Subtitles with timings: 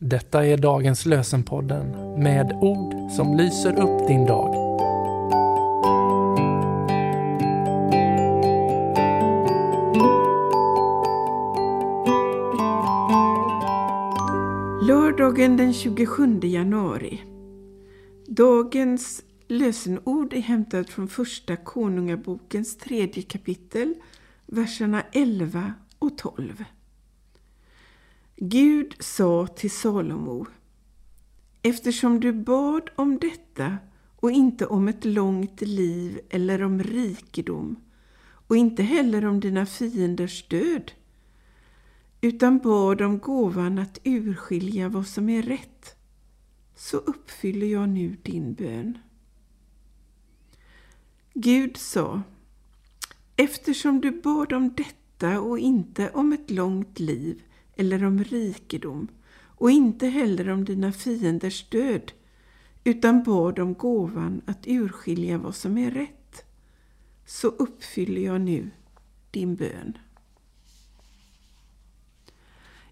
[0.00, 1.90] Detta är dagens lösenpodden
[2.22, 4.54] med ord som lyser upp din dag.
[14.86, 17.22] Lördagen den 27 januari.
[18.26, 23.94] Dagens lösenord är hämtat från första Konungabokens tredje kapitel,
[24.46, 26.64] verserna 11 och 12.
[28.40, 30.46] Gud sa till Salomo
[31.62, 33.78] Eftersom du bad om detta
[34.16, 37.76] och inte om ett långt liv eller om rikedom
[38.20, 40.92] och inte heller om dina fienders död
[42.20, 45.96] utan bad om gåvan att urskilja vad som är rätt
[46.76, 48.98] så uppfyller jag nu din bön.
[51.34, 52.22] Gud sa
[53.36, 57.42] Eftersom du bad om detta och inte om ett långt liv
[57.78, 59.08] eller om rikedom
[59.40, 62.12] och inte heller om dina fienders död
[62.84, 66.44] utan bad om gåvan att urskilja vad som är rätt
[67.26, 68.70] så uppfyller jag nu
[69.30, 69.98] din bön.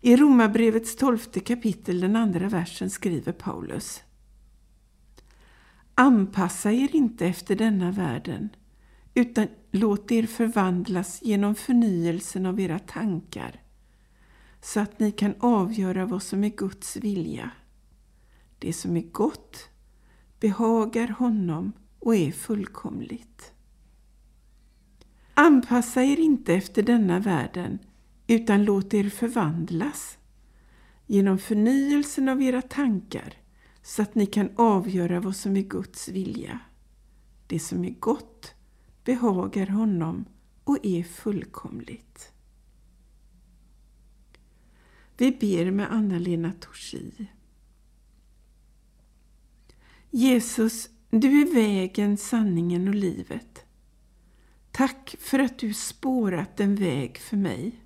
[0.00, 4.02] I Romarbrevets tolfte kapitel, den andra versen, skriver Paulus
[5.94, 8.48] Anpassa er inte efter denna världen
[9.14, 13.63] utan låt er förvandlas genom förnyelsen av era tankar
[14.64, 17.50] så att ni kan avgöra vad som är Guds vilja.
[18.58, 19.68] Det som är gott
[20.40, 23.52] behagar honom och är fullkomligt.
[25.34, 27.78] Anpassa er inte efter denna världen
[28.26, 30.18] utan låt er förvandlas
[31.06, 33.34] genom förnyelsen av era tankar
[33.82, 36.58] så att ni kan avgöra vad som är Guds vilja.
[37.46, 38.54] Det som är gott
[39.04, 40.24] behagar honom
[40.64, 42.33] och är fullkomligt.
[45.16, 47.26] Vi ber med Anna-Lena Torsi.
[50.10, 53.64] Jesus, du är vägen, sanningen och livet.
[54.70, 57.80] Tack för att du spårat en väg för mig.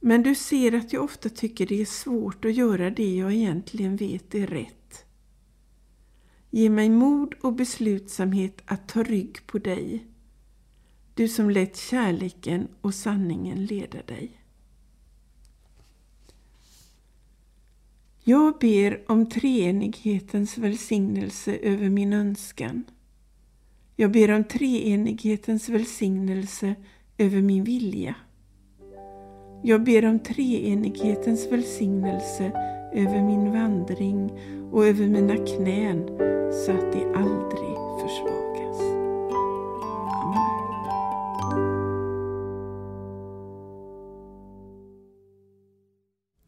[0.00, 3.96] Men du ser att jag ofta tycker det är svårt att göra det jag egentligen
[3.96, 5.04] vet är rätt.
[6.50, 10.06] Ge mig mod och beslutsamhet att ta rygg på dig.
[11.14, 14.40] Du som lät kärleken och sanningen leda dig.
[18.24, 22.84] Jag ber om treenighetens välsignelse över min önskan.
[23.96, 26.74] Jag ber om treenighetens välsignelse
[27.18, 28.14] över min vilja.
[29.62, 32.52] Jag ber om treenighetens välsignelse
[32.94, 34.32] över min vandring
[34.72, 36.06] och över mina knän
[36.52, 37.87] så att de aldrig